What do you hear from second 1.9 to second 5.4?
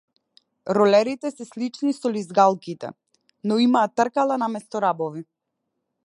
со лизгалките, но имаат тркала наместо рабови.